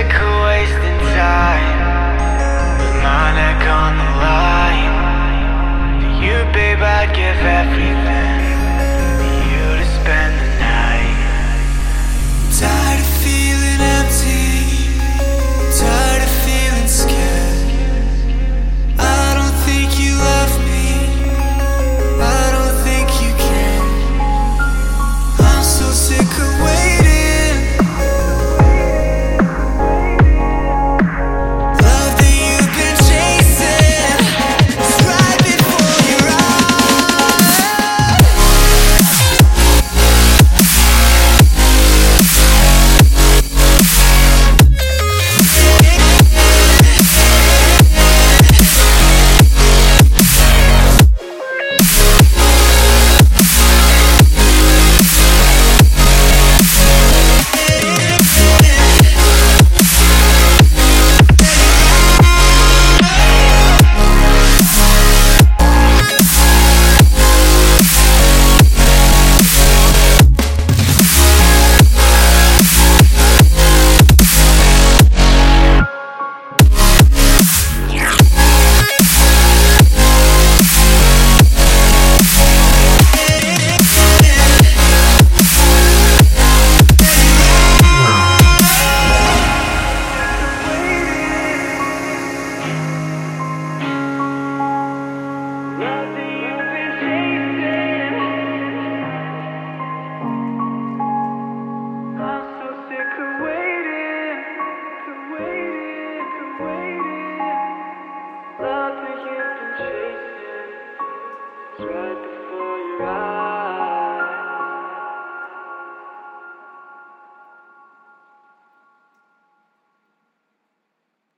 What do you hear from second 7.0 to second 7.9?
give everything.